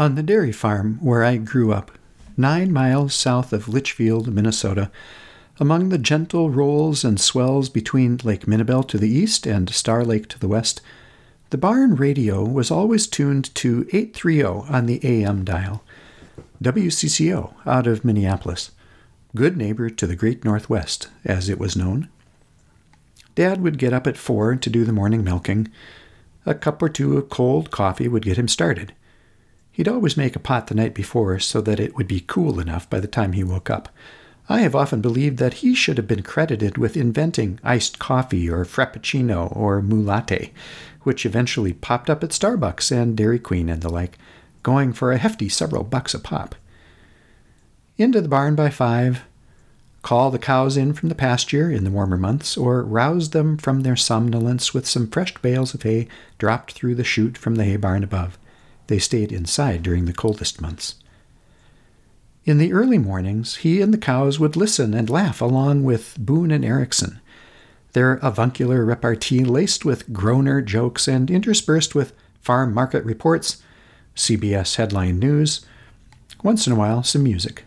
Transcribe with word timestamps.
On 0.00 0.14
the 0.14 0.22
dairy 0.22 0.50
farm 0.50 0.96
where 1.02 1.22
I 1.22 1.36
grew 1.36 1.74
up, 1.74 1.90
nine 2.34 2.72
miles 2.72 3.12
south 3.12 3.52
of 3.52 3.68
Litchfield, 3.68 4.32
Minnesota, 4.32 4.90
among 5.58 5.90
the 5.90 5.98
gentle 5.98 6.48
rolls 6.48 7.04
and 7.04 7.20
swells 7.20 7.68
between 7.68 8.18
Lake 8.24 8.48
Minnie 8.48 8.64
Belle 8.64 8.82
to 8.84 8.96
the 8.96 9.10
east 9.10 9.46
and 9.46 9.68
Star 9.68 10.02
Lake 10.02 10.26
to 10.28 10.38
the 10.38 10.48
west, 10.48 10.80
the 11.50 11.58
barn 11.58 11.96
radio 11.96 12.42
was 12.42 12.70
always 12.70 13.06
tuned 13.06 13.54
to 13.56 13.86
830 13.92 14.42
on 14.72 14.86
the 14.86 15.00
AM 15.04 15.44
dial. 15.44 15.84
WCCO 16.64 17.52
out 17.66 17.86
of 17.86 18.02
Minneapolis. 18.02 18.70
Good 19.36 19.58
neighbor 19.58 19.90
to 19.90 20.06
the 20.06 20.16
Great 20.16 20.46
Northwest, 20.46 21.08
as 21.26 21.50
it 21.50 21.58
was 21.58 21.76
known. 21.76 22.08
Dad 23.34 23.60
would 23.60 23.76
get 23.76 23.92
up 23.92 24.06
at 24.06 24.16
four 24.16 24.56
to 24.56 24.70
do 24.70 24.86
the 24.86 24.94
morning 24.94 25.22
milking. 25.22 25.68
A 26.46 26.54
cup 26.54 26.80
or 26.80 26.88
two 26.88 27.18
of 27.18 27.28
cold 27.28 27.70
coffee 27.70 28.08
would 28.08 28.24
get 28.24 28.38
him 28.38 28.48
started. 28.48 28.94
He'd 29.80 29.88
always 29.88 30.14
make 30.14 30.36
a 30.36 30.40
pot 30.40 30.66
the 30.66 30.74
night 30.74 30.92
before 30.92 31.38
so 31.38 31.62
that 31.62 31.80
it 31.80 31.96
would 31.96 32.06
be 32.06 32.20
cool 32.20 32.60
enough 32.60 32.90
by 32.90 33.00
the 33.00 33.08
time 33.08 33.32
he 33.32 33.42
woke 33.42 33.70
up. 33.70 33.88
I 34.46 34.60
have 34.60 34.74
often 34.74 35.00
believed 35.00 35.38
that 35.38 35.54
he 35.64 35.74
should 35.74 35.96
have 35.96 36.06
been 36.06 36.22
credited 36.22 36.76
with 36.76 36.98
inventing 36.98 37.58
iced 37.64 37.98
coffee 37.98 38.50
or 38.50 38.66
frappuccino 38.66 39.56
or 39.56 39.80
mulatte, 39.80 40.50
which 41.04 41.24
eventually 41.24 41.72
popped 41.72 42.10
up 42.10 42.22
at 42.22 42.28
Starbucks 42.28 42.92
and 42.92 43.16
Dairy 43.16 43.38
Queen 43.38 43.70
and 43.70 43.80
the 43.80 43.88
like, 43.88 44.18
going 44.62 44.92
for 44.92 45.12
a 45.12 45.16
hefty 45.16 45.48
several 45.48 45.82
bucks 45.82 46.12
a 46.12 46.18
pop. 46.18 46.54
Into 47.96 48.20
the 48.20 48.28
barn 48.28 48.54
by 48.54 48.68
five, 48.68 49.22
call 50.02 50.30
the 50.30 50.38
cows 50.38 50.76
in 50.76 50.92
from 50.92 51.08
the 51.08 51.14
pasture 51.14 51.70
in 51.70 51.84
the 51.84 51.90
warmer 51.90 52.18
months, 52.18 52.54
or 52.54 52.82
rouse 52.82 53.30
them 53.30 53.56
from 53.56 53.80
their 53.80 53.96
somnolence 53.96 54.74
with 54.74 54.86
some 54.86 55.08
fresh 55.08 55.34
bales 55.38 55.72
of 55.72 55.84
hay 55.84 56.06
dropped 56.36 56.72
through 56.72 56.96
the 56.96 57.02
chute 57.02 57.38
from 57.38 57.54
the 57.54 57.64
hay 57.64 57.76
barn 57.76 58.04
above. 58.04 58.36
They 58.90 58.98
stayed 58.98 59.30
inside 59.30 59.84
during 59.84 60.06
the 60.06 60.12
coldest 60.12 60.60
months. 60.60 60.96
In 62.44 62.58
the 62.58 62.72
early 62.72 62.98
mornings, 62.98 63.58
he 63.58 63.80
and 63.80 63.94
the 63.94 63.98
cows 63.98 64.40
would 64.40 64.56
listen 64.56 64.94
and 64.94 65.08
laugh 65.08 65.40
along 65.40 65.84
with 65.84 66.16
Boone 66.18 66.50
and 66.50 66.64
Erickson, 66.64 67.20
their 67.92 68.14
avuncular 68.14 68.84
repartee 68.84 69.44
laced 69.44 69.84
with 69.84 70.12
groaner 70.12 70.60
jokes 70.60 71.06
and 71.06 71.30
interspersed 71.30 71.94
with 71.94 72.14
farm 72.40 72.74
market 72.74 73.04
reports, 73.04 73.62
CBS 74.16 74.74
headline 74.74 75.20
news, 75.20 75.64
once 76.42 76.66
in 76.66 76.72
a 76.72 76.76
while 76.76 77.04
some 77.04 77.22
music. 77.22 77.62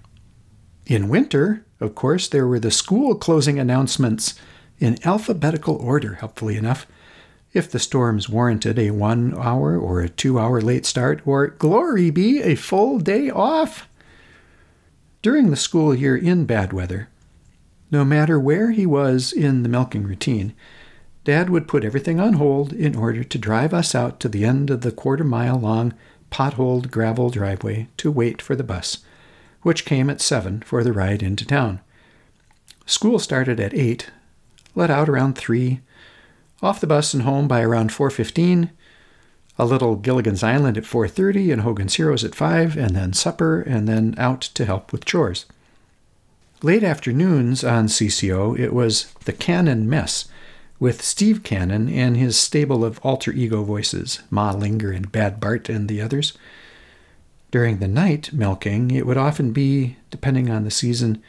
In 0.87 1.07
winter, 1.07 1.63
of 1.79 1.95
course, 1.95 2.27
there 2.27 2.47
were 2.47 2.59
the 2.59 2.69
school 2.69 3.15
closing 3.15 3.57
announcements 3.57 4.37
in 4.77 4.97
alphabetical 5.05 5.77
order, 5.77 6.15
helpfully 6.15 6.57
enough, 6.57 6.85
if 7.53 7.69
the 7.69 7.79
storms 7.79 8.27
warranted 8.27 8.79
a 8.79 8.91
one 8.91 9.33
hour 9.37 9.77
or 9.77 10.01
a 10.01 10.09
two 10.09 10.39
hour 10.39 10.59
late 10.59 10.85
start, 10.85 11.21
or 11.25 11.47
glory 11.47 12.09
be, 12.09 12.41
a 12.41 12.55
full 12.55 12.99
day 12.99 13.29
off. 13.29 13.87
During 15.21 15.49
the 15.49 15.55
school 15.55 15.95
year 15.95 16.17
in 16.17 16.45
bad 16.45 16.73
weather, 16.73 17.09
no 17.91 18.03
matter 18.03 18.39
where 18.39 18.71
he 18.71 18.85
was 18.85 19.31
in 19.31 19.63
the 19.63 19.69
milking 19.69 20.03
routine, 20.03 20.53
Dad 21.23 21.49
would 21.49 21.67
put 21.67 21.85
everything 21.85 22.19
on 22.19 22.33
hold 22.33 22.73
in 22.73 22.95
order 22.95 23.23
to 23.23 23.37
drive 23.37 23.73
us 23.73 23.95
out 23.95 24.19
to 24.19 24.27
the 24.27 24.43
end 24.43 24.69
of 24.69 24.81
the 24.81 24.91
quarter 24.91 25.23
mile 25.23 25.57
long 25.57 25.93
potholed 26.31 26.91
gravel 26.91 27.29
driveway 27.29 27.87
to 27.97 28.11
wait 28.11 28.41
for 28.41 28.55
the 28.55 28.63
bus, 28.63 28.97
which 29.61 29.85
came 29.85 30.09
at 30.09 30.19
seven 30.19 30.61
for 30.61 30.83
the 30.83 30.91
ride 30.91 31.23
into 31.23 31.45
town. 31.45 31.79
School 32.85 33.19
started 33.19 33.59
at 33.59 33.73
eight, 33.73 34.09
let 34.75 34.89
out 34.89 35.07
around 35.07 35.37
three, 35.37 35.79
off 36.63 36.79
the 36.79 36.87
bus 36.87 37.13
and 37.13 37.23
home 37.23 37.47
by 37.47 37.61
around 37.61 37.91
four 37.91 38.09
fifteen 38.09 38.71
a 39.57 39.65
little 39.65 39.95
Gilligan's 39.95 40.43
Island 40.43 40.77
at 40.77 40.85
4:30 40.85 41.51
and 41.51 41.61
Hogan's 41.61 41.95
Heroes 41.95 42.23
at 42.23 42.35
5 42.35 42.75
and 42.77 42.95
then 42.95 43.13
supper 43.13 43.61
and 43.61 43.87
then 43.87 44.15
out 44.17 44.41
to 44.41 44.65
help 44.65 44.91
with 44.91 45.05
chores. 45.05 45.45
Late 46.61 46.83
afternoons 46.83 47.63
on 47.63 47.87
CCO 47.87 48.57
it 48.57 48.73
was 48.73 49.13
the 49.25 49.33
Cannon 49.33 49.89
Mess 49.89 50.25
with 50.79 51.03
Steve 51.03 51.43
Cannon 51.43 51.87
and 51.87 52.17
his 52.17 52.35
stable 52.35 52.83
of 52.83 52.99
alter 53.03 53.31
ego 53.31 53.63
voices, 53.63 54.19
Ma 54.29 54.51
Linger 54.51 54.91
and 54.91 55.11
Bad 55.11 55.39
Bart 55.39 55.69
and 55.69 55.87
the 55.87 56.01
others. 56.01 56.33
During 57.51 57.77
the 57.77 57.87
night 57.87 58.33
milking, 58.33 58.89
it 58.91 59.05
would 59.05 59.17
often 59.17 59.51
be, 59.51 59.97
depending 60.09 60.49
on 60.49 60.63
the 60.63 60.71
season, 60.71 61.21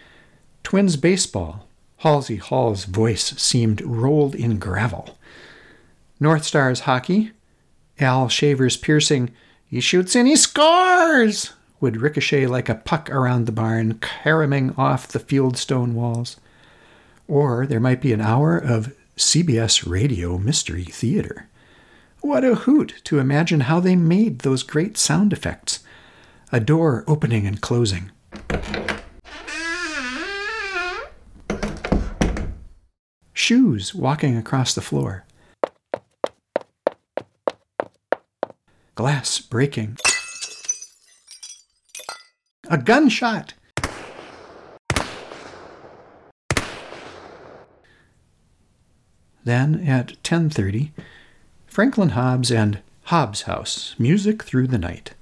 Twins 0.63 0.97
baseball. 0.97 1.69
Halsey 2.05 2.37
Hall's 2.37 2.85
voice 2.85 3.33
seemed 3.41 3.81
rolled 3.81 4.35
in 4.35 4.59
gravel. 4.59 5.17
North 6.21 6.45
Stars 6.45 6.81
hockey, 6.81 7.33
Al 7.99 8.29
Shaver's 8.29 8.77
piercing, 8.77 9.31
he 9.65 9.81
shoots 9.81 10.15
and 10.15 10.29
he 10.29 10.37
scores, 10.37 11.55
would 11.81 11.97
ricochet 11.97 12.47
like 12.47 12.69
a 12.69 12.75
puck 12.75 13.09
around 13.09 13.47
the 13.47 13.53
barn, 13.53 13.95
caroming 14.01 14.75
off 14.77 15.09
the 15.09 15.19
field 15.19 15.57
stone 15.57 15.95
walls. 15.95 16.37
Or 17.27 17.67
there 17.67 17.81
might 17.81 18.03
be 18.03 18.13
an 18.13 18.21
hour 18.21 18.59
of 18.59 18.95
CBS 19.17 19.89
radio 19.89 20.37
mystery 20.37 20.85
theater. 20.85 21.49
What 22.21 22.45
a 22.45 22.55
hoot 22.55 23.01
to 23.05 23.19
imagine 23.19 23.61
how 23.61 23.81
they 23.81 23.97
made 23.97 24.41
those 24.41 24.63
great 24.63 24.99
sound 24.99 25.33
effects. 25.33 25.83
A 26.53 26.61
door 26.61 27.03
opening 27.07 27.47
and 27.47 27.63
closing. 27.63 28.11
Shoes 33.35 33.95
walking 33.95 34.37
across 34.37 34.75
the 34.75 34.81
floor. 34.81 35.25
glass 38.95 39.41
breaking. 39.41 39.97
A 42.71 42.79
gunshot! 42.79 43.55
Then 49.45 49.87
at 49.87 50.23
10:30, 50.23 50.93
Franklin 51.67 52.11
Hobbs 52.11 52.51
and 52.51 52.79
Hobbs 53.05 53.43
House, 53.43 53.95
music 53.99 54.43
through 54.43 54.69
the 54.69 54.79
night. 54.79 55.13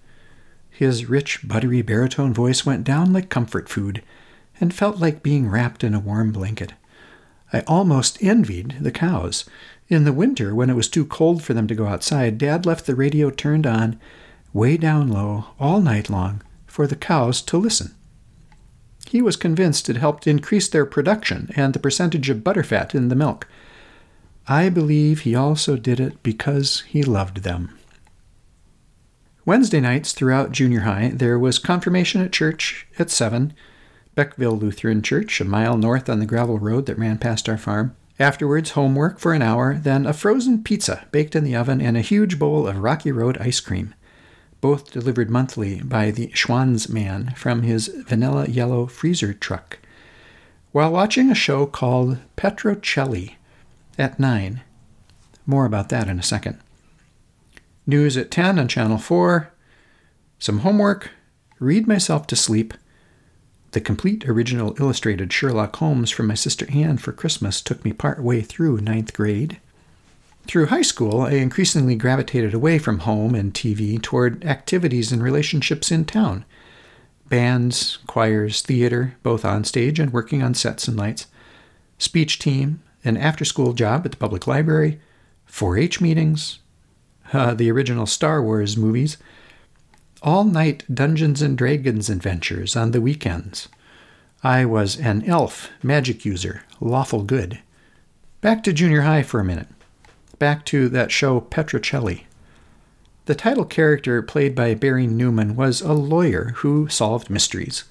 His 0.70 1.06
rich, 1.06 1.40
buttery 1.46 1.82
baritone 1.82 2.32
voice 2.32 2.64
went 2.64 2.84
down 2.84 3.12
like 3.12 3.28
comfort 3.28 3.68
food 3.68 4.02
and 4.60 4.72
felt 4.72 4.98
like 4.98 5.24
being 5.24 5.48
wrapped 5.48 5.82
in 5.82 5.94
a 5.94 5.98
warm 5.98 6.30
blanket. 6.30 6.74
I 7.52 7.60
almost 7.66 8.22
envied 8.22 8.76
the 8.80 8.92
cows 8.92 9.44
in 9.92 10.04
the 10.04 10.12
winter, 10.12 10.54
when 10.54 10.70
it 10.70 10.74
was 10.74 10.88
too 10.88 11.04
cold 11.04 11.42
for 11.42 11.52
them 11.52 11.66
to 11.66 11.74
go 11.74 11.86
outside, 11.86 12.38
Dad 12.38 12.64
left 12.64 12.86
the 12.86 12.94
radio 12.94 13.28
turned 13.28 13.66
on, 13.66 14.00
way 14.54 14.78
down 14.78 15.08
low, 15.08 15.48
all 15.60 15.82
night 15.82 16.08
long, 16.08 16.42
for 16.66 16.86
the 16.86 16.96
cows 16.96 17.42
to 17.42 17.58
listen. 17.58 17.94
He 19.06 19.20
was 19.20 19.36
convinced 19.36 19.90
it 19.90 19.98
helped 19.98 20.26
increase 20.26 20.66
their 20.66 20.86
production 20.86 21.50
and 21.54 21.74
the 21.74 21.78
percentage 21.78 22.30
of 22.30 22.38
butterfat 22.42 22.94
in 22.94 23.08
the 23.08 23.14
milk. 23.14 23.46
I 24.49 24.70
believe 24.70 25.20
he 25.20 25.34
also 25.34 25.76
did 25.76 26.00
it 26.00 26.22
because 26.22 26.81
he 26.88 27.02
loved 27.02 27.43
them. 27.43 27.76
Wednesday 29.44 29.81
nights 29.81 30.14
throughout 30.14 30.52
junior 30.52 30.81
high, 30.81 31.10
there 31.14 31.38
was 31.38 31.58
confirmation 31.58 32.22
at 32.22 32.32
church 32.32 32.87
at 32.99 33.10
7, 33.10 33.52
Beckville 34.17 34.61
Lutheran 34.61 35.03
Church, 35.03 35.41
a 35.41 35.44
mile 35.44 35.76
north 35.76 36.09
on 36.09 36.19
the 36.19 36.26
gravel 36.26 36.59
road 36.59 36.87
that 36.87 36.99
ran 36.99 37.19
past 37.19 37.49
our 37.49 37.56
farm. 37.56 37.97
Afterwards, 38.19 38.73
homework 38.73 39.19
for 39.19 39.32
an 39.32 39.43
hour, 39.43 39.75
then 39.75 40.06
a 40.06 40.12
frozen 40.12 40.62
pizza 40.62 41.06
baked 41.11 41.35
in 41.35 41.44
the 41.44 41.56
oven 41.56 41.81
and 41.81 41.97
a 41.97 42.03
huge 42.03 42.38
bowl 42.38 42.69
of 42.69 42.79
Rocky 42.79 43.11
Road 43.11 43.38
ice 43.38 43.59
cream, 43.61 43.94
both 44.61 44.93
delivered 44.93 45.31
monthly 45.31 45.81
by 45.81 46.11
the 46.11 46.31
Schwan's 46.35 46.88
man 46.88 47.32
from 47.37 47.62
his 47.62 47.88
vanilla 47.88 48.47
yellow 48.47 48.87
freezer 48.87 49.32
truck. 49.32 49.79
While 50.73 50.93
watching 50.93 51.31
a 51.31 51.35
show 51.35 51.67
called 51.67 52.19
Petrocelli 52.37 53.37
at 53.99 54.20
9. 54.20 54.61
More 55.47 55.64
about 55.64 55.88
that 55.88 56.09
in 56.09 56.19
a 56.19 56.23
second. 56.23 56.59
News 57.87 58.17
at 58.17 58.31
10 58.31 58.59
on 58.59 58.69
Channel 58.69 58.99
4. 58.99 59.53
Some 60.38 60.61
homework. 60.61 61.11
Read 61.59 61.87
myself 61.87 62.26
to 62.29 62.37
sleep. 62.37 62.75
The 63.72 63.80
complete 63.80 64.28
original 64.28 64.76
illustrated 64.78 65.32
Sherlock 65.32 65.76
Holmes 65.76 66.10
from 66.10 66.26
my 66.26 66.34
sister 66.34 66.66
Anne 66.70 66.98
for 66.98 67.10
Christmas 67.12 67.62
took 67.62 67.82
me 67.86 67.94
part 67.94 68.22
way 68.22 68.42
through 68.42 68.82
ninth 68.82 69.14
grade. 69.14 69.60
Through 70.46 70.66
high 70.66 70.82
school, 70.82 71.22
I 71.22 71.32
increasingly 71.32 71.94
gravitated 71.94 72.52
away 72.52 72.78
from 72.78 73.00
home 73.00 73.34
and 73.34 73.54
TV 73.54 74.00
toward 74.00 74.44
activities 74.44 75.10
and 75.10 75.22
relationships 75.22 75.90
in 75.90 76.04
town. 76.04 76.44
Bands, 77.30 77.96
choirs, 78.06 78.60
theater, 78.60 79.16
both 79.22 79.42
on 79.42 79.64
stage 79.64 79.98
and 79.98 80.12
working 80.12 80.42
on 80.42 80.52
sets 80.52 80.86
and 80.86 80.98
lights, 80.98 81.28
speech 81.96 82.38
team, 82.38 82.82
an 83.04 83.16
after 83.16 83.44
school 83.44 83.72
job 83.72 84.04
at 84.04 84.10
the 84.10 84.18
public 84.18 84.46
library, 84.46 85.00
4 85.46 85.78
H 85.78 85.98
meetings, 85.98 86.58
uh, 87.32 87.54
the 87.54 87.70
original 87.70 88.04
Star 88.04 88.42
Wars 88.42 88.76
movies, 88.76 89.16
all 90.22 90.44
night 90.44 90.84
Dungeons 90.92 91.42
and 91.42 91.58
Dragons 91.58 92.08
adventures 92.08 92.76
on 92.76 92.92
the 92.92 93.00
weekends. 93.00 93.69
I 94.44 94.64
was 94.64 94.98
an 94.98 95.24
elf, 95.24 95.70
magic 95.82 96.24
user, 96.24 96.62
lawful 96.80 97.24
good. 97.24 97.60
Back 98.40 98.62
to 98.64 98.72
junior 98.72 99.02
high 99.02 99.22
for 99.22 99.40
a 99.40 99.44
minute. 99.44 99.69
Back 100.38 100.64
to 100.66 100.88
that 100.88 101.10
show 101.10 101.40
Petrocelli. 101.40 102.24
The 103.26 103.34
title 103.34 103.64
character, 103.64 104.20
played 104.22 104.54
by 104.54 104.74
Barry 104.74 105.06
Newman, 105.06 105.54
was 105.54 105.80
a 105.80 105.92
lawyer 105.92 106.52
who 106.56 106.88
solved 106.88 107.30
mysteries. 107.30 107.84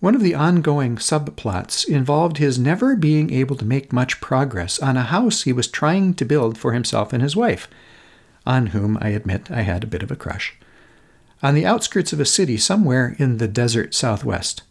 One 0.00 0.14
of 0.14 0.22
the 0.22 0.34
ongoing 0.34 0.96
subplots 0.96 1.86
involved 1.86 2.38
his 2.38 2.58
never 2.58 2.96
being 2.96 3.32
able 3.32 3.56
to 3.56 3.64
make 3.64 3.92
much 3.92 4.20
progress 4.20 4.78
on 4.78 4.96
a 4.96 5.02
house 5.02 5.42
he 5.42 5.52
was 5.52 5.68
trying 5.68 6.14
to 6.14 6.24
build 6.24 6.56
for 6.56 6.72
himself 6.72 7.12
and 7.12 7.22
his 7.22 7.36
wife, 7.36 7.68
on 8.46 8.68
whom 8.68 8.96
I 9.00 9.08
admit 9.08 9.50
I 9.50 9.62
had 9.62 9.84
a 9.84 9.88
bit 9.88 10.02
of 10.02 10.10
a 10.10 10.16
crush, 10.16 10.54
on 11.42 11.54
the 11.54 11.66
outskirts 11.66 12.12
of 12.12 12.20
a 12.20 12.24
city 12.24 12.56
somewhere 12.56 13.14
in 13.18 13.38
the 13.38 13.48
desert 13.48 13.94
southwest. 13.94 14.62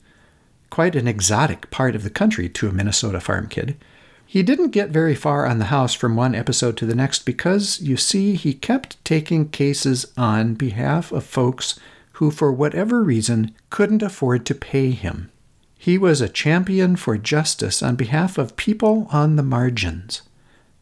Quite 0.70 0.96
an 0.96 1.08
exotic 1.08 1.70
part 1.72 1.96
of 1.96 2.04
the 2.04 2.10
country 2.10 2.50
to 2.50 2.68
a 2.68 2.74
Minnesota 2.74 3.20
farm 3.20 3.48
kid. 3.48 3.78
He 4.26 4.44
didn't 4.44 4.72
get 4.72 4.90
very 4.90 5.16
far 5.16 5.46
on 5.46 5.60
the 5.60 5.66
house 5.66 5.94
from 5.94 6.18
one 6.18 6.36
episode 6.36 6.76
to 6.78 6.86
the 6.86 6.96
next 6.96 7.26
because, 7.26 7.80
you 7.80 7.96
see, 7.96 8.36
he 8.36 8.54
kept 8.54 9.04
taking 9.06 9.48
cases 9.50 10.12
on 10.18 10.56
behalf 10.56 11.14
of 11.14 11.24
folks 11.24 11.80
who, 12.14 12.32
for 12.32 12.52
whatever 12.52 13.04
reason, 13.04 13.56
couldn't 13.70 14.02
afford 14.02 14.46
to 14.46 14.56
pay 14.56 14.92
him. 14.92 15.32
He 15.78 15.98
was 15.98 16.20
a 16.20 16.28
champion 16.28 16.96
for 16.98 17.18
justice 17.18 17.82
on 17.82 17.96
behalf 17.96 18.38
of 18.38 18.58
people 18.58 19.08
on 19.12 19.38
the 19.38 19.44
margins, 19.44 20.24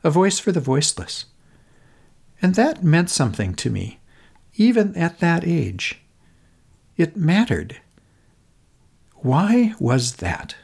a 0.04 0.10
voice 0.10 0.40
for 0.40 0.52
the 0.52 0.62
voiceless. 0.62 1.26
And 2.42 2.56
that 2.56 2.84
meant 2.84 3.10
something 3.10 3.54
to 3.56 3.70
me, 3.70 4.00
even 4.56 4.96
at 4.96 5.20
that 5.20 5.46
age. 5.46 6.00
It 6.98 7.18
mattered. 7.18 7.78
Why 9.16 9.74
was 9.80 10.18
that? 10.18 10.56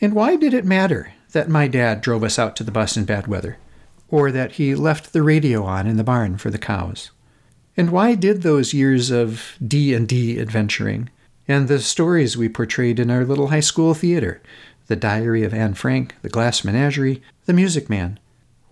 And 0.00 0.14
why 0.14 0.36
did 0.36 0.54
it 0.54 0.64
matter 0.64 1.12
that 1.32 1.48
my 1.48 1.68
dad 1.68 2.00
drove 2.00 2.24
us 2.24 2.38
out 2.38 2.56
to 2.56 2.64
the 2.64 2.72
bus 2.72 2.96
in 2.96 3.04
bad 3.04 3.26
weather, 3.26 3.58
or 4.08 4.32
that 4.32 4.52
he 4.52 4.74
left 4.74 5.12
the 5.12 5.22
radio 5.22 5.62
on 5.64 5.86
in 5.86 5.96
the 5.96 6.04
barn 6.04 6.36
for 6.36 6.50
the 6.50 6.58
cows. 6.58 7.10
And 7.76 7.90
why 7.90 8.14
did 8.14 8.42
those 8.42 8.74
years 8.74 9.10
of 9.10 9.56
D&D 9.64 10.40
adventuring 10.40 11.10
and 11.46 11.68
the 11.68 11.78
stories 11.78 12.36
we 12.36 12.48
portrayed 12.48 12.98
in 12.98 13.10
our 13.10 13.24
little 13.24 13.48
high 13.48 13.60
school 13.60 13.94
theater, 13.94 14.42
The 14.88 14.96
Diary 14.96 15.44
of 15.44 15.54
Anne 15.54 15.74
Frank, 15.74 16.14
The 16.22 16.28
Glass 16.28 16.64
Menagerie, 16.64 17.22
The 17.46 17.52
Music 17.52 17.88
Man, 17.88 18.18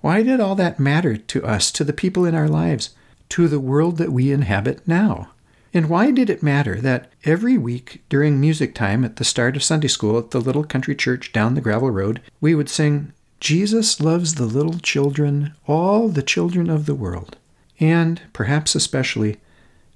why 0.00 0.22
did 0.22 0.40
all 0.40 0.54
that 0.56 0.78
matter 0.78 1.16
to 1.16 1.44
us, 1.44 1.72
to 1.72 1.84
the 1.84 1.92
people 1.92 2.25
in 2.25 2.34
our 2.34 2.48
lives, 2.48 2.90
to 3.30 3.48
the 3.48 3.60
world 3.60 3.96
that 3.98 4.12
we 4.12 4.32
inhabit 4.32 4.86
now? 4.86 5.30
And 5.75 5.88
why 5.88 6.10
did 6.10 6.30
it 6.30 6.42
matter 6.42 6.80
that 6.80 7.10
every 7.25 7.58
week 7.58 8.02
during 8.08 8.40
music 8.40 8.75
time 8.75 9.04
at 9.04 9.16
the 9.16 9.25
start 9.25 9.54
of 9.54 9.62
Sunday 9.62 9.88
school 9.88 10.19
at 10.19 10.30
the 10.30 10.40
little 10.40 10.64
country 10.64 10.94
church 10.94 11.32
down 11.32 11.54
the 11.54 11.60
gravel 11.60 11.90
road, 11.90 12.20
we 12.40 12.54
would 12.54 12.69
sing, 12.69 13.12
Jesus 13.38 14.00
loves 14.00 14.34
the 14.34 14.46
little 14.46 14.78
children, 14.78 15.54
all 15.66 16.08
the 16.08 16.22
children 16.22 16.70
of 16.70 16.86
the 16.86 16.94
world? 16.94 17.36
And, 17.78 18.20
perhaps 18.32 18.75
especially, 18.75 19.36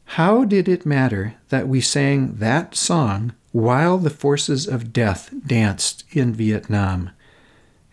how 0.04 0.44
did 0.44 0.68
it 0.68 0.86
matter 0.86 1.34
that 1.48 1.66
we 1.66 1.80
sang 1.80 2.36
that 2.36 2.76
song 2.76 3.32
while 3.50 3.98
the 3.98 4.10
forces 4.10 4.68
of 4.68 4.92
death 4.92 5.30
danced 5.46 6.04
in 6.12 6.34
Vietnam? 6.34 7.10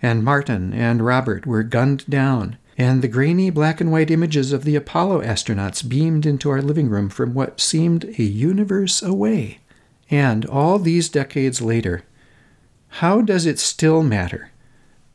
And 0.02 0.24
Martin 0.24 0.74
and 0.74 1.04
Robert 1.04 1.48
were 1.48 1.64
gunned 1.64 2.06
down 2.08 2.58
and 2.80 3.02
the 3.02 3.10
grainy 3.10 3.50
black 3.50 3.82
and 3.82 3.92
white 3.92 4.10
images 4.10 4.54
of 4.54 4.64
the 4.64 4.78
Apollo 4.78 5.22
astronauts 5.22 5.88
beamed 5.88 6.26
into 6.26 6.50
our 6.50 6.62
living 6.62 6.90
room 6.90 7.10
from 7.10 7.34
what 7.34 7.60
seemed 7.60 8.06
a 8.06 8.24
universe 8.24 9.02
away. 9.02 9.60
And 10.10 10.46
all 10.46 10.80
these 10.80 11.10
decades 11.10 11.62
later, 11.62 12.04
how 12.88 13.20
does 13.20 13.46
it 13.46 13.60
still 13.60 14.02
matter 14.02 14.52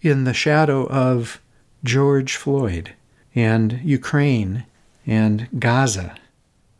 in 0.03 0.25
the 0.25 0.35
shadow 0.35 0.87
of 0.89 1.41
George 1.83 2.37
Floyd 2.37 2.93
and 3.35 3.81
Ukraine 3.83 4.67
and 5.07 5.49
Gaza 5.59 6.17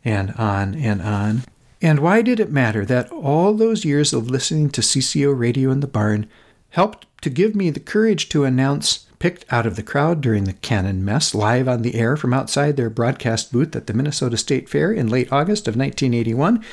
and 0.05 0.33
on 0.33 0.75
and 0.75 1.01
on? 1.01 1.45
And 1.81 1.99
why 1.99 2.21
did 2.21 2.39
it 2.39 2.51
matter 2.51 2.85
that 2.85 3.11
all 3.11 3.55
those 3.55 3.85
years 3.85 4.13
of 4.13 4.29
listening 4.29 4.69
to 4.69 4.81
CCO 4.81 5.37
radio 5.37 5.71
in 5.71 5.79
the 5.79 5.87
barn 5.87 6.29
helped 6.69 7.07
to 7.21 7.31
give 7.31 7.55
me 7.55 7.71
the 7.71 7.79
courage 7.79 8.29
to 8.29 8.43
announce 8.43 9.04
picked 9.19 9.45
out 9.51 9.65
of 9.65 9.75
the 9.75 9.83
crowd 9.83 10.21
during 10.21 10.43
the 10.43 10.53
Cannon 10.53 11.03
Mess 11.03 11.33
live 11.33 11.67
on 11.67 11.81
the 11.81 11.95
air 11.95 12.17
from 12.17 12.33
outside 12.33 12.75
their 12.75 12.89
broadcast 12.89 13.51
booth 13.51 13.75
at 13.75 13.87
the 13.87 13.93
Minnesota 13.93 14.37
State 14.37 14.69
Fair 14.69 14.91
in 14.91 15.07
late 15.07 15.31
August 15.31 15.67
of 15.67 15.75
1981 15.75 16.63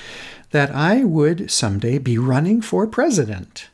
that 0.51 0.71
I 0.75 1.05
would 1.05 1.51
someday 1.51 1.99
be 1.99 2.19
running 2.19 2.61
for 2.61 2.87
president. 2.87 3.69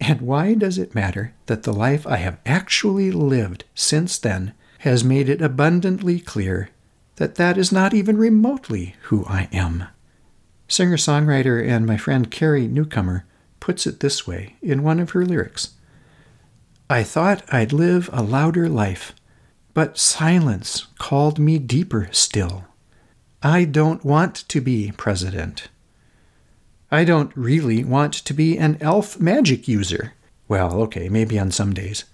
And 0.00 0.20
why 0.20 0.54
does 0.54 0.78
it 0.78 0.94
matter 0.94 1.34
that 1.46 1.64
the 1.64 1.72
life 1.72 2.06
I 2.06 2.16
have 2.16 2.38
actually 2.46 3.10
lived 3.10 3.64
since 3.74 4.18
then 4.18 4.54
has 4.80 5.02
made 5.02 5.28
it 5.28 5.42
abundantly 5.42 6.20
clear 6.20 6.70
that 7.16 7.34
that 7.34 7.58
is 7.58 7.72
not 7.72 7.94
even 7.94 8.16
remotely 8.16 8.94
who 9.02 9.24
I 9.26 9.48
am? 9.52 9.84
Singer 10.68 10.96
songwriter 10.96 11.66
and 11.66 11.86
my 11.86 11.96
friend 11.96 12.30
Carrie 12.30 12.68
Newcomer 12.68 13.24
puts 13.58 13.86
it 13.86 14.00
this 14.00 14.26
way 14.26 14.56
in 14.62 14.82
one 14.82 15.00
of 15.00 15.10
her 15.10 15.24
lyrics. 15.24 15.70
I 16.90 17.02
thought 17.02 17.42
I'd 17.52 17.72
live 17.74 18.08
a 18.12 18.22
louder 18.22 18.66
life, 18.66 19.14
but 19.74 19.98
silence 19.98 20.86
called 20.98 21.38
me 21.38 21.58
deeper 21.58 22.08
still. 22.12 22.64
I 23.42 23.64
don't 23.64 24.04
want 24.04 24.36
to 24.48 24.60
be 24.62 24.92
president. 24.96 25.68
I 26.90 27.04
don't 27.04 27.30
really 27.36 27.84
want 27.84 28.14
to 28.14 28.32
be 28.32 28.56
an 28.56 28.78
elf 28.80 29.20
magic 29.20 29.68
user. 29.68 30.14
Well, 30.48 30.80
okay, 30.84 31.10
maybe 31.10 31.38
on 31.38 31.50
some 31.50 31.74
days. 31.74 32.04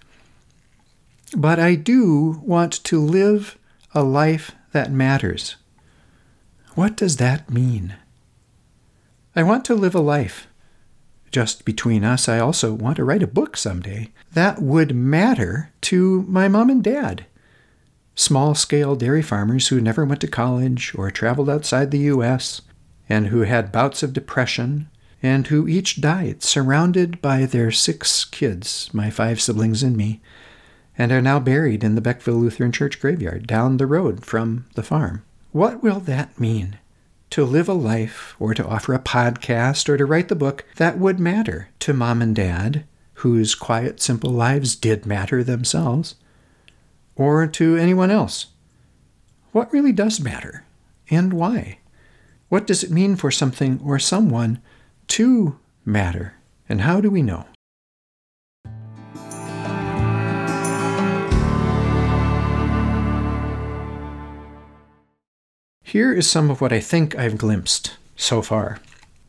But 1.36 1.60
I 1.60 1.76
do 1.76 2.40
want 2.42 2.72
to 2.84 3.00
live 3.00 3.56
a 3.94 4.02
life 4.02 4.52
that 4.72 4.90
matters. 4.90 5.54
What 6.74 6.96
does 6.96 7.18
that 7.18 7.48
mean? 7.48 7.94
I 9.36 9.44
want 9.44 9.64
to 9.66 9.76
live 9.76 9.94
a 9.94 10.00
life 10.00 10.48
just 11.34 11.64
between 11.64 12.04
us, 12.04 12.28
I 12.28 12.38
also 12.38 12.72
want 12.72 12.96
to 12.96 13.04
write 13.04 13.22
a 13.24 13.26
book 13.26 13.56
someday 13.56 14.12
that 14.34 14.62
would 14.62 14.94
matter 14.94 15.72
to 15.82 16.22
my 16.28 16.46
mom 16.46 16.70
and 16.70 16.82
dad. 16.82 17.26
Small 18.14 18.54
scale 18.54 18.94
dairy 18.94 19.20
farmers 19.20 19.66
who 19.66 19.80
never 19.80 20.04
went 20.04 20.20
to 20.20 20.28
college 20.28 20.94
or 20.94 21.10
traveled 21.10 21.50
outside 21.50 21.90
the 21.90 21.98
U.S., 22.14 22.62
and 23.08 23.26
who 23.26 23.40
had 23.40 23.72
bouts 23.72 24.04
of 24.04 24.12
depression, 24.12 24.88
and 25.24 25.48
who 25.48 25.66
each 25.66 26.00
died 26.00 26.44
surrounded 26.44 27.20
by 27.20 27.46
their 27.46 27.72
six 27.72 28.24
kids, 28.24 28.88
my 28.92 29.10
five 29.10 29.40
siblings 29.40 29.82
and 29.82 29.96
me, 29.96 30.22
and 30.96 31.10
are 31.10 31.20
now 31.20 31.40
buried 31.40 31.82
in 31.82 31.96
the 31.96 32.00
Beckville 32.00 32.40
Lutheran 32.40 32.70
Church 32.70 33.00
graveyard 33.00 33.48
down 33.48 33.78
the 33.78 33.88
road 33.88 34.24
from 34.24 34.66
the 34.76 34.84
farm. 34.84 35.24
What 35.50 35.82
will 35.82 35.98
that 36.00 36.38
mean? 36.38 36.78
To 37.34 37.44
live 37.44 37.68
a 37.68 37.72
life 37.74 38.36
or 38.38 38.54
to 38.54 38.64
offer 38.64 38.94
a 38.94 38.98
podcast 39.00 39.88
or 39.88 39.96
to 39.96 40.06
write 40.06 40.28
the 40.28 40.36
book 40.36 40.64
that 40.76 40.98
would 40.98 41.18
matter 41.18 41.68
to 41.80 41.92
mom 41.92 42.22
and 42.22 42.36
dad, 42.36 42.84
whose 43.14 43.56
quiet, 43.56 44.00
simple 44.00 44.30
lives 44.30 44.76
did 44.76 45.04
matter 45.04 45.42
themselves, 45.42 46.14
or 47.16 47.48
to 47.48 47.74
anyone 47.74 48.08
else. 48.08 48.46
What 49.50 49.72
really 49.72 49.90
does 49.90 50.20
matter 50.20 50.64
and 51.10 51.32
why? 51.32 51.80
What 52.50 52.68
does 52.68 52.84
it 52.84 52.92
mean 52.92 53.16
for 53.16 53.32
something 53.32 53.80
or 53.84 53.98
someone 53.98 54.62
to 55.08 55.58
matter? 55.84 56.34
And 56.68 56.82
how 56.82 57.00
do 57.00 57.10
we 57.10 57.20
know? 57.20 57.46
Here 65.94 66.12
is 66.12 66.28
some 66.28 66.50
of 66.50 66.60
what 66.60 66.72
I 66.72 66.80
think 66.80 67.16
I've 67.16 67.38
glimpsed 67.38 67.98
so 68.16 68.42
far. 68.42 68.80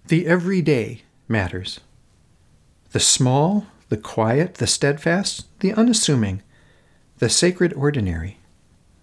The 0.07 0.25
everyday 0.25 1.03
matters. 1.27 1.79
The 2.89 3.00
small, 3.00 3.67
the 3.89 3.98
quiet, 3.98 4.55
the 4.55 4.65
steadfast, 4.65 5.45
the 5.60 5.74
unassuming, 5.74 6.41
the 7.19 7.29
sacred 7.29 7.72
ordinary. 7.74 8.39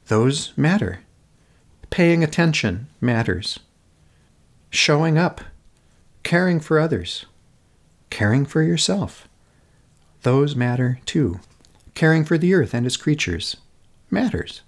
Those 0.09 0.53
matter. 0.57 1.03
Paying 1.89 2.25
attention 2.25 2.89
matters. 3.01 3.61
Showing 4.71 5.17
up, 5.17 5.41
caring 6.25 6.59
for 6.59 6.81
others, 6.81 7.27
caring 8.11 8.45
for 8.45 8.65
yourself. 8.65 9.29
Those 10.23 10.57
matter 10.57 10.99
too. 11.07 11.39
Caring 11.95 12.25
for 12.25 12.37
the 12.37 12.55
earth 12.55 12.75
and 12.75 12.85
its 12.85 12.97
creatures 12.97 13.57
matters. 14.11 14.63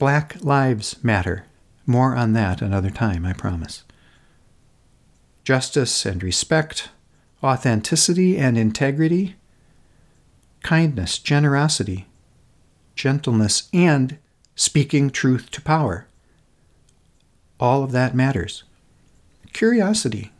Black 0.00 0.42
Lives 0.42 0.96
Matter. 1.04 1.44
More 1.84 2.16
on 2.16 2.32
that 2.32 2.62
another 2.62 2.88
time, 2.88 3.26
I 3.26 3.34
promise. 3.34 3.84
Justice 5.44 6.06
and 6.06 6.22
respect, 6.22 6.88
authenticity 7.44 8.38
and 8.38 8.56
integrity, 8.56 9.36
kindness, 10.62 11.18
generosity, 11.18 12.06
gentleness, 12.94 13.68
and 13.74 14.16
speaking 14.54 15.10
truth 15.10 15.50
to 15.50 15.60
power. 15.60 16.06
All 17.60 17.82
of 17.82 17.92
that 17.92 18.14
matters. 18.14 18.64
Curiosity, 19.52 20.32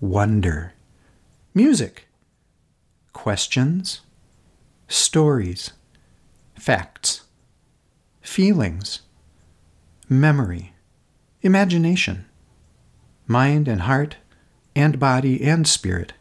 wonder, 0.00 0.74
music, 1.54 2.06
questions, 3.12 4.02
stories, 4.86 5.72
facts 6.54 7.22
feelings, 8.22 9.00
memory, 10.08 10.72
imagination, 11.42 12.24
mind 13.26 13.68
and 13.68 13.82
heart, 13.82 14.16
and 14.74 14.98
body 14.98 15.42
and 15.42 15.66
spirit, 15.66 16.14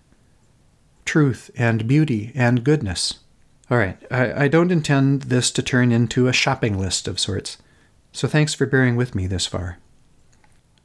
truth 1.06 1.50
and 1.56 1.88
beauty 1.88 2.32
and 2.36 2.64
goodness. 2.64 3.20
All 3.70 3.78
right, 3.78 3.98
I, 4.12 4.44
I 4.44 4.48
don't 4.50 4.72
intend 4.72 5.24
this 5.24 5.52
to 5.52 5.64
turn 5.64 5.92
into 5.92 6.28
a 6.28 6.34
shopping 6.34 6.78
list 6.78 7.08
of 7.08 7.20
sorts, 7.20 7.58
so 8.12 8.28
thanks 8.28 8.54
for 8.54 8.66
bearing 8.66 8.98
with 8.98 9.16
me 9.16 9.28
this 9.28 9.46
far. 9.46 9.78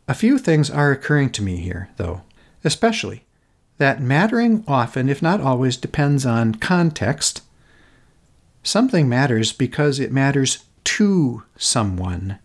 A 0.07 0.15
few 0.15 0.39
things 0.39 0.71
are 0.71 0.93
occurring 0.93 1.31
to 1.31 1.43
me 1.43 1.57
here, 1.57 1.89
though, 1.97 2.23
especially 2.63 3.25
that 3.79 4.01
mattering 4.01 4.65
often, 4.69 5.09
if 5.09 5.21
not 5.21 5.41
always, 5.41 5.77
depends 5.77 6.25
on 6.25 6.55
context. 6.55 7.43
Something 8.63 9.09
matters 9.09 9.53
because 9.53 9.99
it 9.99 10.13
matters 10.13 10.65
to 10.87 11.43
someone. 11.57 12.39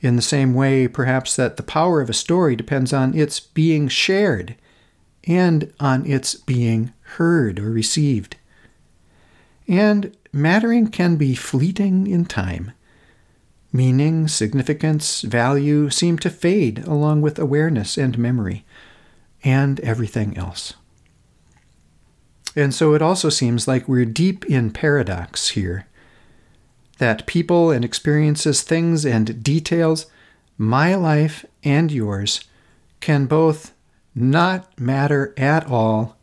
In 0.00 0.16
the 0.16 0.22
same 0.22 0.52
way, 0.52 0.88
perhaps, 0.88 1.36
that 1.36 1.56
the 1.56 1.62
power 1.62 2.00
of 2.00 2.10
a 2.10 2.14
story 2.14 2.56
depends 2.56 2.92
on 2.92 3.14
its 3.14 3.38
being 3.38 3.88
shared 3.88 4.56
and 5.24 5.72
on 5.78 6.04
its 6.06 6.34
being 6.34 6.92
heard 7.16 7.58
or 7.58 7.70
received. 7.70 8.36
And 9.68 10.16
mattering 10.32 10.88
can 10.88 11.16
be 11.16 11.34
fleeting 11.34 12.06
in 12.06 12.24
time. 12.24 12.72
Meaning, 13.72 14.26
significance, 14.26 15.22
value 15.22 15.90
seem 15.90 16.18
to 16.20 16.30
fade 16.30 16.80
along 16.86 17.20
with 17.20 17.38
awareness 17.38 17.96
and 17.96 18.18
memory, 18.18 18.64
and 19.44 19.78
everything 19.80 20.36
else. 20.36 20.74
And 22.56 22.74
so 22.74 22.94
it 22.94 23.02
also 23.02 23.28
seems 23.28 23.68
like 23.68 23.86
we're 23.86 24.04
deep 24.04 24.44
in 24.46 24.72
paradox 24.72 25.50
here. 25.50 25.86
That 27.00 27.24
people 27.24 27.70
and 27.70 27.82
experiences, 27.82 28.60
things 28.60 29.06
and 29.06 29.42
details, 29.42 30.04
my 30.58 30.94
life 30.94 31.46
and 31.64 31.90
yours, 31.90 32.42
can 33.00 33.24
both 33.24 33.72
not 34.14 34.78
matter 34.78 35.32
at 35.38 35.66
all, 35.66 36.18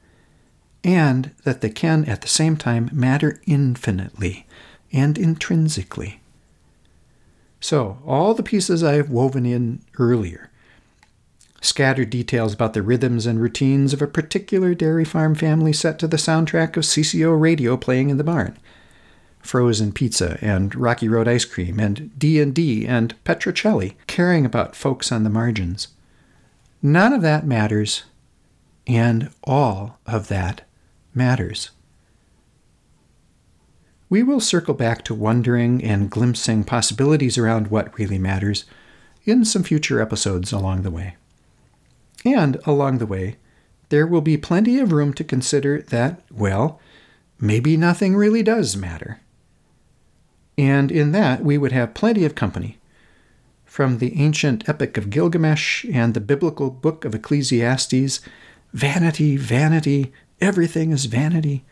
and 0.84 1.32
that 1.46 1.62
they 1.62 1.72
can 1.72 2.06
at 2.06 2.22
the 2.22 2.28
same 2.28 2.58
time 2.58 2.92
matter 2.94 3.42
infinitely 3.48 4.46
and 4.94 5.18
intrinsically. 5.18 6.22
So, 7.60 7.98
all 8.06 8.36
the 8.36 8.44
pieces 8.44 8.84
I've 8.84 9.10
woven 9.10 9.48
in 9.48 9.82
earlier 9.98 10.52
scattered 11.60 12.12
details 12.12 12.54
about 12.54 12.74
the 12.74 12.84
rhythms 12.84 13.26
and 13.26 13.42
routines 13.42 13.94
of 13.94 14.02
a 14.04 14.08
particular 14.08 14.76
dairy 14.76 15.06
farm 15.06 15.34
family 15.34 15.74
set 15.74 15.98
to 15.98 16.08
the 16.08 16.18
soundtrack 16.18 16.78
of 16.78 16.84
CCO 16.84 17.42
radio 17.42 17.78
playing 17.78 18.12
in 18.12 18.18
the 18.18 18.24
barn. 18.24 18.56
Frozen 19.48 19.94
pizza 19.94 20.38
and 20.42 20.75
Rocky 20.75 21.08
Road 21.08 21.27
ice 21.27 21.46
cream 21.46 21.80
and 21.80 22.18
D&D 22.20 22.86
and 22.86 23.16
Petrocelli 23.24 23.96
caring 24.06 24.46
about 24.46 24.75
folks 24.75 25.12
on 25.12 25.24
the 25.24 25.30
margins. 25.30 25.88
None 26.82 27.13
of 27.13 27.22
that 27.22 27.48
matters, 27.48 28.04
and 28.86 29.30
all 29.44 30.00
of 30.06 30.27
that 30.27 30.68
matters. 31.13 31.72
We 34.10 34.22
will 34.22 34.39
circle 34.39 34.74
back 34.74 35.04
to 35.06 35.13
wondering 35.13 35.84
and 35.84 36.10
glimpsing 36.10 36.63
possibilities 36.63 37.38
around 37.38 37.68
what 37.68 37.98
really 37.98 38.20
matters 38.20 38.66
in 39.25 39.44
some 39.44 39.63
future 39.63 40.01
episodes 40.01 40.51
along 40.51 40.82
the 40.82 40.92
way. 40.92 41.16
And 42.25 42.58
along 42.66 42.98
the 42.98 43.06
way, 43.06 43.38
there 43.89 44.08
will 44.08 44.22
be 44.22 44.38
plenty 44.38 44.80
of 44.80 44.92
room 44.92 45.13
to 45.13 45.24
consider 45.24 45.82
that, 45.84 46.22
well, 46.32 46.82
maybe 47.39 47.77
nothing 47.77 48.16
really 48.16 48.44
does 48.44 48.75
matter. 48.75 49.22
And 50.58 50.92
in 50.92 51.12
that, 51.12 51.44
we 51.44 51.58
would 51.58 51.72
have 51.72 51.94
plenty 51.94 52.26
of 52.26 52.36
company. 52.36 52.80
From 53.66 54.00
the 54.00 54.20
ancient 54.20 54.68
epic 54.68 54.98
of 54.98 55.10
Gilgamesh 55.10 55.86
and 55.86 56.14
the 56.14 56.20
biblical 56.20 56.72
book 56.72 57.06
of 57.06 57.14
Ecclesiastes, 57.14 58.22
vanity, 58.74 59.38
vanity, 59.38 60.12
everything 60.42 60.92
is 60.92 61.06
vanity, 61.06 61.64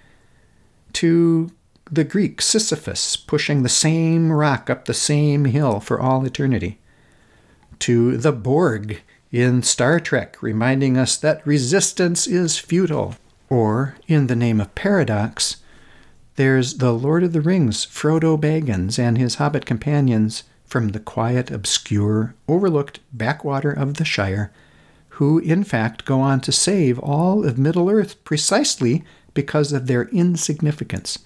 to 0.93 1.51
the 1.91 2.03
Greek 2.03 2.41
Sisyphus 2.41 3.15
pushing 3.15 3.63
the 3.63 3.69
same 3.69 4.31
rock 4.31 4.69
up 4.69 4.85
the 4.85 4.93
same 4.93 5.45
hill 5.45 5.79
for 5.79 5.99
all 5.99 6.25
eternity, 6.25 6.79
to 7.79 8.17
the 8.17 8.31
Borg 8.31 9.01
in 9.31 9.61
Star 9.63 9.99
Trek 9.99 10.41
reminding 10.41 10.97
us 10.97 11.17
that 11.17 11.45
resistance 11.45 12.27
is 12.27 12.57
futile, 12.57 13.15
or 13.49 13.95
in 14.07 14.27
the 14.27 14.35
name 14.35 14.61
of 14.61 14.73
paradox, 14.75 15.57
there's 16.35 16.75
the 16.75 16.91
Lord 16.91 17.23
of 17.23 17.33
the 17.33 17.41
Rings, 17.41 17.85
Frodo 17.85 18.39
Baggins 18.39 18.99
and 18.99 19.17
his 19.17 19.35
hobbit 19.35 19.65
companions 19.65 20.43
from 20.65 20.89
the 20.89 20.99
quiet, 20.99 21.51
obscure, 21.51 22.35
overlooked 22.47 22.99
backwater 23.13 23.71
of 23.71 23.95
the 23.95 24.05
Shire, 24.05 24.51
who 25.09 25.39
in 25.39 25.63
fact 25.63 26.05
go 26.05 26.19
on 26.19 26.41
to 26.41 26.51
save 26.51 26.99
all 26.99 27.45
of 27.45 27.57
Middle 27.57 27.89
Earth 27.89 28.21
precisely 28.23 29.03
because 29.33 29.71
of 29.71 29.87
their 29.87 30.03
insignificance 30.09 31.19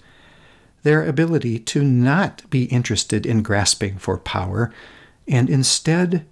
their 0.84 1.06
ability 1.06 1.60
to 1.60 1.84
not 1.84 2.50
be 2.50 2.66
interested 2.66 3.26
in 3.26 3.42
grasping 3.42 3.98
for 3.98 4.18
power, 4.18 4.72
and 5.28 5.50
instead 5.50 6.26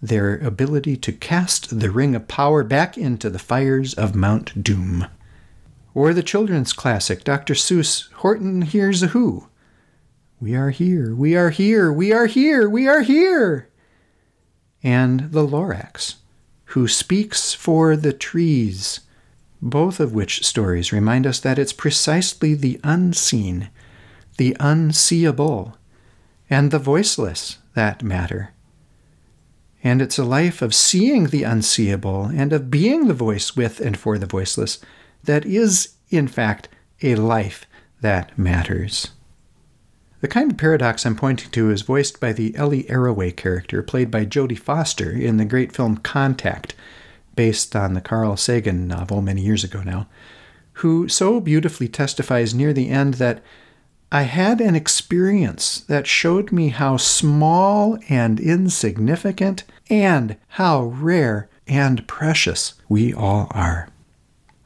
their 0.00 0.38
ability 0.38 0.96
to 0.96 1.12
cast 1.12 1.80
the 1.80 1.90
ring 1.90 2.14
of 2.14 2.28
power 2.28 2.62
back 2.62 2.96
into 2.96 3.28
the 3.28 3.38
fires 3.38 3.94
of 3.94 4.14
Mount 4.14 4.62
Doom. 4.62 5.06
Or 5.98 6.14
the 6.14 6.22
children's 6.22 6.72
classic, 6.72 7.24
Dr. 7.24 7.54
Seuss, 7.54 8.08
Horton 8.12 8.62
Hears 8.62 9.02
a 9.02 9.08
Who. 9.08 9.48
We 10.40 10.54
are 10.54 10.70
here, 10.70 11.12
we 11.12 11.34
are 11.34 11.50
here, 11.50 11.92
we 11.92 12.12
are 12.12 12.26
here, 12.26 12.70
we 12.70 12.86
are 12.86 13.00
here. 13.00 13.68
And 14.80 15.32
the 15.32 15.44
Lorax, 15.44 16.14
who 16.66 16.86
speaks 16.86 17.52
for 17.52 17.96
the 17.96 18.12
trees, 18.12 19.00
both 19.60 19.98
of 19.98 20.14
which 20.14 20.46
stories 20.46 20.92
remind 20.92 21.26
us 21.26 21.40
that 21.40 21.58
it's 21.58 21.72
precisely 21.72 22.54
the 22.54 22.78
unseen 22.84 23.68
the 24.36 24.56
unseeable, 24.60 25.78
and 26.48 26.70
the 26.70 26.78
voiceless 26.78 27.58
that 27.74 28.04
matter. 28.04 28.54
And 29.82 30.00
it's 30.00 30.16
a 30.16 30.22
life 30.22 30.62
of 30.62 30.76
seeing 30.76 31.24
the 31.24 31.42
unseeable 31.42 32.26
and 32.26 32.52
of 32.52 32.70
being 32.70 33.08
the 33.08 33.14
voice 33.14 33.56
with 33.56 33.80
and 33.80 33.98
for 33.98 34.16
the 34.16 34.26
voiceless 34.26 34.78
that 35.24 35.44
is, 35.44 35.94
in 36.10 36.28
fact, 36.28 36.68
a 37.02 37.14
life 37.14 37.66
that 38.00 38.36
matters. 38.38 39.12
The 40.20 40.28
kind 40.28 40.50
of 40.50 40.58
paradox 40.58 41.06
I'm 41.06 41.14
pointing 41.14 41.50
to 41.50 41.70
is 41.70 41.82
voiced 41.82 42.20
by 42.20 42.32
the 42.32 42.56
Ellie 42.56 42.84
Arroway 42.84 43.36
character, 43.36 43.82
played 43.82 44.10
by 44.10 44.24
Jodie 44.24 44.58
Foster 44.58 45.12
in 45.12 45.36
the 45.36 45.44
great 45.44 45.72
film 45.72 45.98
Contact, 45.98 46.74
based 47.36 47.76
on 47.76 47.94
the 47.94 48.00
Carl 48.00 48.36
Sagan 48.36 48.88
novel 48.88 49.22
many 49.22 49.42
years 49.42 49.62
ago 49.62 49.82
now, 49.84 50.08
who 50.74 51.08
so 51.08 51.38
beautifully 51.40 51.86
testifies 51.86 52.52
near 52.52 52.72
the 52.72 52.88
end 52.88 53.14
that 53.14 53.42
I 54.10 54.22
had 54.22 54.60
an 54.60 54.74
experience 54.74 55.80
that 55.82 56.06
showed 56.06 56.50
me 56.50 56.70
how 56.70 56.96
small 56.96 57.98
and 58.08 58.40
insignificant 58.40 59.64
and 59.88 60.36
how 60.48 60.84
rare 60.84 61.48
and 61.68 62.08
precious 62.08 62.74
we 62.88 63.12
all 63.12 63.48
are. 63.52 63.88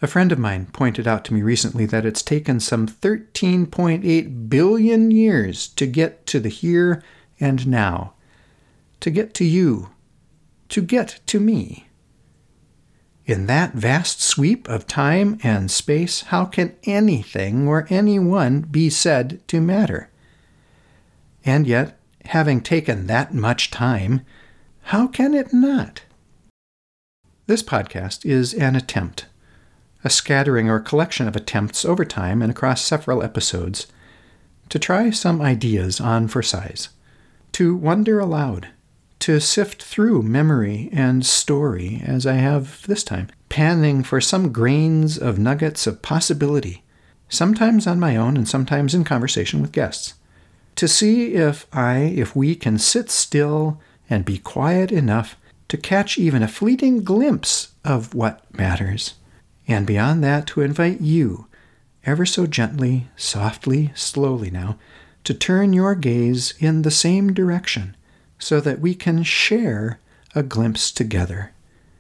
A 0.03 0.09
friend 0.09 0.33
of 0.33 0.39
mine 0.39 0.67
pointed 0.67 1.07
out 1.07 1.25
to 1.27 1.35
me 1.35 1.43
recently 1.43 1.87
that 1.87 2.05
it's 2.05 2.23
taken 2.23 2.59
some 2.59 2.89
13.8 2.89 4.49
billion 4.49 5.11
years 5.13 5.69
to 5.69 5.87
get 5.87 6.27
to 6.27 6.41
the 6.41 6.49
here 6.49 7.05
and 7.39 7.69
now, 7.69 8.15
to 8.99 9.11
get 9.11 9.33
to 9.35 9.45
you, 9.45 9.91
to 10.71 10.83
get 10.83 11.21
to 11.27 11.39
me. 11.39 11.87
In 13.27 13.47
that 13.47 13.75
vast 13.75 14.21
sweep 14.21 14.69
of 14.69 14.89
time 14.89 15.39
and 15.45 15.71
space, 15.71 16.23
how 16.23 16.47
can 16.47 16.75
anything 16.83 17.69
or 17.69 17.87
anyone 17.89 18.63
be 18.63 18.91
said 18.91 19.41
to 19.47 19.61
matter? 19.61 20.11
And 21.45 21.65
yet, 21.65 21.97
having 22.25 22.61
taken 22.61 23.07
that 23.07 23.33
much 23.33 23.71
time, 23.71 24.23
how 24.83 25.07
can 25.07 25.33
it 25.33 25.53
not? 25.53 26.03
This 27.47 27.63
podcast 27.63 28.27
is 28.27 28.53
an 28.53 28.75
attempt, 28.75 29.27
a 30.05 30.11
scattering 30.11 30.69
or 30.69 30.81
collection 30.81 31.29
of 31.29 31.37
attempts 31.37 31.85
over 31.85 32.05
time 32.05 32.43
and 32.43 32.51
across 32.51 32.83
several 32.83 33.23
episodes, 33.23 33.87
to 34.69 34.79
try 34.79 35.11
some 35.11 35.41
ideas 35.41 36.01
on 36.01 36.29
for 36.29 36.43
size, 36.43 36.89
to 37.53 37.77
wonder 37.77 38.19
aloud 38.19 38.69
to 39.23 39.39
sift 39.39 39.81
through 39.81 40.21
memory 40.21 40.89
and 40.93 41.25
story 41.25 42.03
as 42.05 42.27
I 42.27 42.35
have 42.35 42.85
this 42.89 43.05
time, 43.05 43.29
panning 43.49 44.03
for 44.03 44.21
some 44.21 44.51
grains 44.51 45.17
of 45.17 45.39
nuggets 45.39 45.87
of 45.87 46.03
possibility, 46.03 46.83
sometimes 47.29 47.87
on 47.87 48.01
my 48.01 48.17
own 48.17 48.37
and 48.37 48.49
sometimes 48.49 48.97
in 48.97 49.05
conversation 49.05 49.63
with 49.63 49.71
guests, 49.71 50.15
to 50.75 50.89
see 50.89 51.35
if 51.35 51.69
I, 51.73 51.99
if 51.99 52.35
we 52.35 52.57
can 52.57 52.79
sit 52.79 53.11
still 53.11 53.81
and 54.11 54.25
be 54.25 54.39
quiet 54.39 54.91
enough 54.91 55.37
to 55.69 55.77
catch 55.77 56.19
even 56.19 56.43
a 56.43 56.49
fleeting 56.49 57.05
glimpse 57.05 57.75
of 57.85 58.17
what 58.17 58.43
matters, 58.53 59.15
and 59.69 59.87
beyond 59.87 60.23
that 60.25 60.47
to 60.49 60.61
invite 60.61 61.01
you, 61.01 61.47
ever 62.05 62.27
so 62.27 62.47
gently, 62.47 63.09
softly, 63.17 63.93
slowly 63.95 64.51
now, 64.51 64.79
to 65.25 65.35
turn 65.35 65.73
your 65.73 65.95
gaze 65.95 66.55
in 66.59 66.83
the 66.83 66.91
same 66.91 67.33
direction 67.33 67.97
so 68.39 68.61
that 68.61 68.81
we 68.81 68.95
can 68.95 69.23
share 69.23 69.99
a 70.35 70.43
glimpse 70.43 70.91
together 70.91 71.53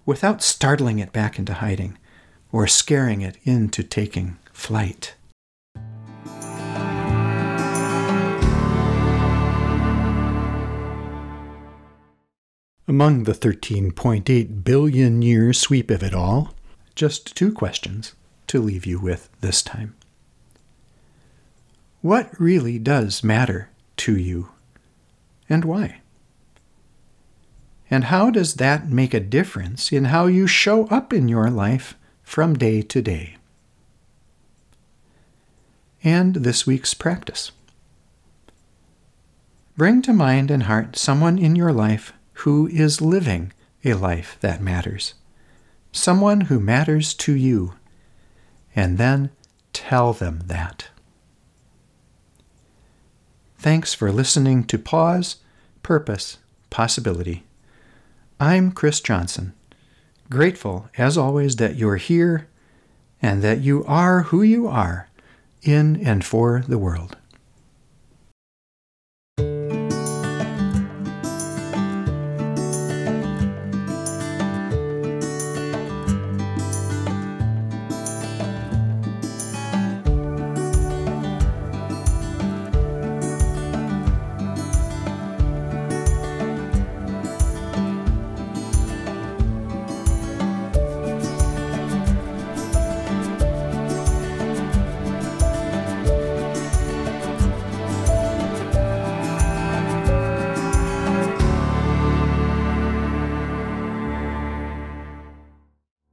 without 0.05 0.43
startling 0.43 0.99
it 0.99 1.13
back 1.13 1.39
into 1.39 1.55
hiding 1.55 1.97
or 2.51 2.67
scaring 2.67 3.21
it 3.21 3.37
into 3.45 3.83
taking 3.83 4.37
flight. 4.53 5.15
Among 12.89 13.23
the 13.23 13.33
13.8 13.33 14.65
billion 14.65 15.23
year 15.23 15.53
sweep 15.53 15.91
of 15.91 16.03
it 16.03 16.13
all, 16.13 16.53
just 16.95 17.37
two 17.37 17.53
questions 17.53 18.15
to 18.49 18.61
leave 18.61 18.87
you 18.87 18.99
with 18.99 19.29
this 19.41 19.63
time. 19.63 19.95
What 22.01 22.39
really 22.41 22.79
does 22.79 23.23
matter 23.23 23.71
to 23.99 24.17
you, 24.17 24.51
and 25.49 25.65
why? 25.65 26.01
And 27.91 28.05
how 28.05 28.31
does 28.31 28.55
that 28.55 28.89
make 28.89 29.15
a 29.15 29.21
difference 29.21 29.93
in 29.93 30.07
how 30.07 30.27
you 30.27 30.47
show 30.47 30.87
up 30.87 31.13
in 31.13 31.29
your 31.29 31.51
life 31.51 31.95
from 32.23 32.55
day 32.55 32.83
to 32.83 33.03
day? 33.03 33.37
And 36.03 36.37
this 36.37 36.67
week's 36.67 36.95
practice. 36.95 37.53
Bring 39.77 40.03
to 40.03 40.13
mind 40.13 40.51
and 40.51 40.65
heart 40.65 40.97
someone 40.97 41.39
in 41.39 41.55
your 41.55 41.73
life 41.73 42.13
who 42.45 42.67
is 42.67 43.01
living 43.01 43.53
a 43.85 43.95
life 43.95 44.37
that 44.41 44.61
matters, 44.61 45.15
someone 45.93 46.43
who 46.43 46.59
matters 46.59 47.15
to 47.15 47.33
you, 47.35 47.75
and 48.75 48.99
then 48.99 49.31
tell 49.73 50.13
them 50.13 50.41
that. 50.47 50.89
Thanks 53.59 53.95
for 53.95 54.11
listening 54.11 54.65
to 54.65 54.79
Pause, 54.79 55.37
Purpose, 55.83 56.39
Possibility. 56.71 57.45
I'm 58.41 58.73
Chris 58.73 59.01
Johnson, 59.01 59.53
grateful 60.29 60.89
as 60.99 61.17
always 61.17 61.57
that 61.57 61.77
you're 61.77 61.97
here 61.97 62.49
and 63.21 63.43
that 63.43 63.61
you 63.61 63.85
are 63.85 64.23
who 64.23 64.43
you 64.43 64.67
are 64.67 65.09
in 65.63 66.05
and 66.05 66.25
for 66.25 66.65
the 66.67 66.79
world. 66.79 67.17